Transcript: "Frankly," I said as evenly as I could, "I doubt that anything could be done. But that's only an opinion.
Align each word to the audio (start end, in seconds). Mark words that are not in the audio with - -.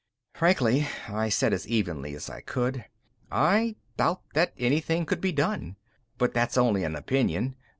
"Frankly," 0.33 0.87
I 1.09 1.29
said 1.29 1.53
as 1.53 1.67
evenly 1.67 2.15
as 2.15 2.27
I 2.27 2.41
could, 2.41 2.85
"I 3.31 3.75
doubt 3.97 4.21
that 4.33 4.51
anything 4.57 5.05
could 5.05 5.21
be 5.21 5.31
done. 5.31 5.75
But 6.17 6.33
that's 6.33 6.57
only 6.57 6.83
an 6.83 6.95
opinion. 6.95 7.55